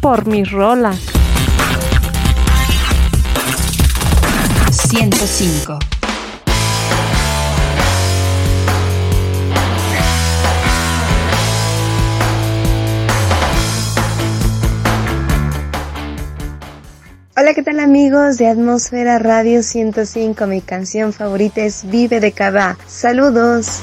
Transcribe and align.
Por 0.00 0.26
mis 0.26 0.50
rolas. 0.50 1.00
105. 4.70 5.78
Hola, 17.36 17.54
¿qué 17.54 17.62
tal 17.62 17.80
amigos 17.80 18.38
de 18.38 18.48
Atmósfera 18.48 19.18
Radio 19.18 19.62
105? 19.62 20.46
Mi 20.46 20.60
canción 20.60 21.12
favorita 21.12 21.60
es 21.62 21.88
Vive 21.88 22.20
de 22.20 22.32
Cabá. 22.32 22.76
Saludos. 22.86 23.80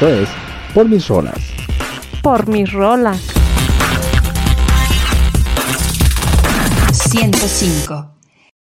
Esto 0.00 0.14
es 0.14 0.28
Por 0.72 0.88
mis 0.88 1.06
rolas. 1.08 1.36
Por 2.22 2.48
mis 2.48 2.72
rolas. 2.72 3.20
105. 6.90 8.19